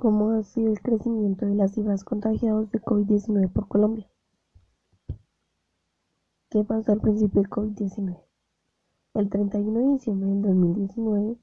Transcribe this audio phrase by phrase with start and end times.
[0.00, 4.08] ¿Cómo ha sido el crecimiento de las cifras contagiados de COVID-19 por Colombia?
[6.50, 8.16] ¿Qué pasó al principio del COVID-19?
[9.14, 11.36] El 31 de diciembre del 2019,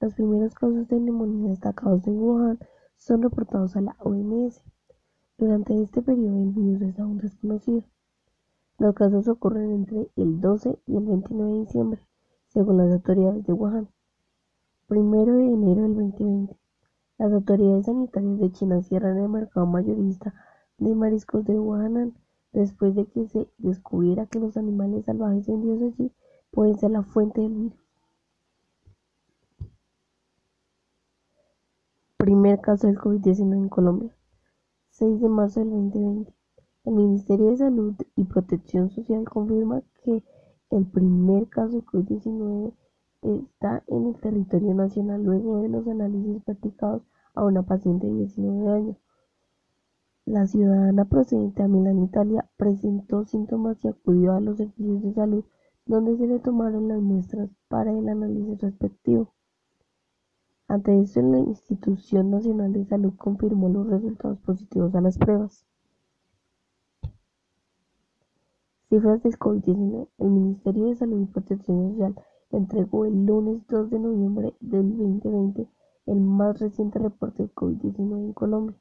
[0.00, 2.58] los primeros casos de neumonía destacados en Wuhan
[2.96, 4.62] son reportados a la OMS.
[5.36, 7.84] Durante este periodo el virus es aún desconocido.
[8.78, 12.00] Los casos ocurren entre el 12 y el 29 de diciembre,
[12.48, 13.90] según las autoridades de Wuhan.
[14.88, 16.59] Primero de enero del 2020.
[17.20, 20.32] Las autoridades sanitarias de China cierran el mercado mayorista
[20.78, 22.14] de mariscos de Wuhan
[22.50, 26.10] después de que se descubriera que los animales salvajes vendidos allí
[26.50, 27.78] pueden ser la fuente del virus.
[32.16, 34.16] Primer caso del COVID-19 en Colombia.
[34.88, 36.32] 6 de marzo del 2020.
[36.86, 40.24] El Ministerio de Salud y Protección Social confirma que
[40.70, 42.72] el primer caso de COVID-19
[43.22, 47.02] está en el territorio nacional luego de los análisis practicados
[47.34, 48.96] a una paciente de 19 años.
[50.24, 55.44] La ciudadana procedente a Milán, Italia, presentó síntomas y acudió a los servicios de salud
[55.86, 59.32] donde se le tomaron las muestras para el análisis respectivo.
[60.68, 65.66] Ante esto, la Institución Nacional de Salud confirmó los resultados positivos a las pruebas.
[68.88, 70.08] Cifras del COVID-19.
[70.18, 72.14] El Ministerio de Salud y Protección Social
[72.50, 75.68] entregó el lunes 2 de noviembre del 2020
[76.06, 78.76] el más reciente reporte de COVID-19 en Colombia.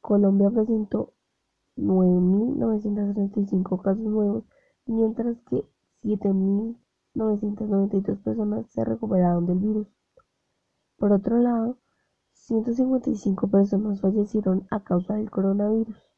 [0.00, 1.14] Colombia presentó
[1.76, 4.44] 9.935 casos nuevos,
[4.86, 5.66] mientras que
[6.02, 9.88] 7.992 personas se recuperaron del virus.
[10.98, 11.78] Por otro lado,
[12.32, 16.09] 155 personas fallecieron a causa del coronavirus.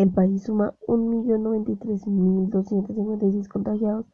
[0.00, 4.06] El país suma 1.093.256 contagiados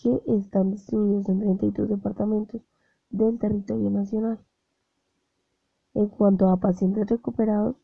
[0.00, 2.62] que están distribuidos en 32 departamentos
[3.10, 4.38] del territorio nacional.
[5.94, 7.74] En cuanto a pacientes recuperados,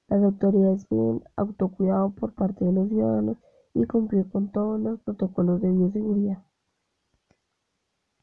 [0.08, 3.36] Las autoridades piden autocuidado por parte de los ciudadanos
[3.74, 6.42] y cumplir con todos los protocolos de bioseguridad.